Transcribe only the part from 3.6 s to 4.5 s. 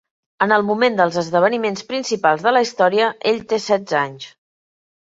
setze anys.